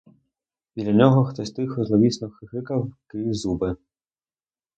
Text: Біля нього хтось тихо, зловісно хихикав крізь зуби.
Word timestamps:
Біля 0.75 0.91
нього 0.93 1.25
хтось 1.25 1.51
тихо, 1.51 1.85
зловісно 1.85 2.29
хихикав 2.31 2.91
крізь 3.07 3.37
зуби. 3.39 3.75